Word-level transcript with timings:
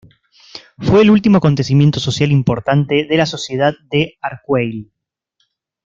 Fue 0.79 1.03
el 1.03 1.11
último 1.11 1.37
acontecimiento 1.37 1.99
social 1.99 2.31
importante 2.31 3.05
de 3.05 3.17
la 3.17 3.27
Sociedad 3.27 3.75
de 3.91 4.17
Arcueil. 4.19 4.91